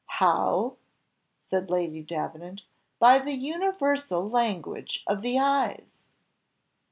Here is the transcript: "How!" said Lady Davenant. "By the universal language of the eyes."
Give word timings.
"How!" 0.15 0.77
said 1.45 1.69
Lady 1.69 2.01
Davenant. 2.01 2.63
"By 2.97 3.19
the 3.19 3.35
universal 3.35 4.27
language 4.27 5.03
of 5.05 5.21
the 5.21 5.37
eyes." 5.37 6.01